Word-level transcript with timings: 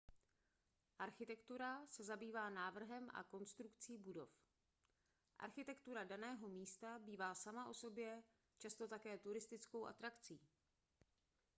architektura 0.99 1.85
se 1.87 2.03
zabývá 2.03 2.49
návrhem 2.49 3.09
a 3.13 3.23
konstrukcí 3.23 3.97
budov 3.97 4.29
architektura 5.39 6.03
daného 6.03 6.47
místa 6.49 6.99
bývá 6.99 7.35
sama 7.35 7.65
o 7.67 7.73
sobě 7.73 8.23
často 8.57 8.87
také 8.87 9.17
turistickou 9.17 9.85
atrakcí 9.85 10.39